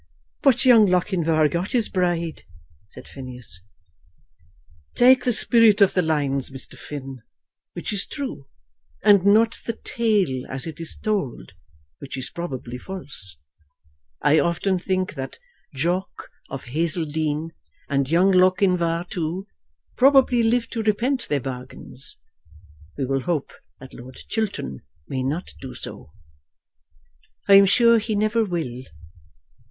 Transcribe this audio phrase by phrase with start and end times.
[0.41, 2.41] "But young Lochinvar got his bride,"
[2.87, 3.61] said Phineas.
[4.95, 6.75] "Take the spirit of the lines, Mr.
[6.75, 7.21] Finn,
[7.73, 8.47] which is true;
[9.03, 11.51] and not the tale as it is told,
[11.99, 13.37] which is probably false.
[14.23, 15.37] I often think that
[15.75, 17.51] Jock of Hazledean,
[17.87, 19.45] and young Lochinvar too,
[19.97, 22.17] probably lived to repent their bargains.
[22.97, 26.09] We will hope that Lord Chiltern may not do so."
[27.47, 28.81] "I am sure he never will."